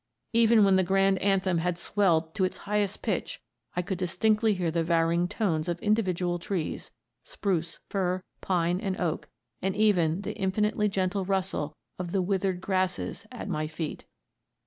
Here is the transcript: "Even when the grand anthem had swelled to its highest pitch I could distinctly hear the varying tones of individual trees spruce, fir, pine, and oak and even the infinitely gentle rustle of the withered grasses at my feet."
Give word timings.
"Even 0.33 0.63
when 0.63 0.77
the 0.77 0.83
grand 0.83 1.19
anthem 1.19 1.59
had 1.59 1.77
swelled 1.77 2.33
to 2.33 2.43
its 2.43 2.57
highest 2.65 3.03
pitch 3.03 3.39
I 3.75 3.83
could 3.83 3.99
distinctly 3.99 4.55
hear 4.55 4.71
the 4.71 4.83
varying 4.83 5.27
tones 5.27 5.67
of 5.69 5.77
individual 5.77 6.39
trees 6.39 6.89
spruce, 7.23 7.77
fir, 7.87 8.23
pine, 8.41 8.79
and 8.81 8.99
oak 8.99 9.29
and 9.61 9.75
even 9.75 10.21
the 10.21 10.33
infinitely 10.33 10.89
gentle 10.89 11.23
rustle 11.23 11.77
of 11.99 12.13
the 12.13 12.21
withered 12.23 12.61
grasses 12.61 13.27
at 13.31 13.47
my 13.47 13.67
feet." 13.67 14.05